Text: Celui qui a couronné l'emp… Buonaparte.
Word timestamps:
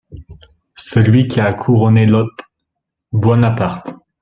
Celui 0.79 1.27
qui 1.27 1.39
a 1.41 1.53
couronné 1.53 2.07
l'emp… 2.07 2.41
Buonaparte. 3.13 3.93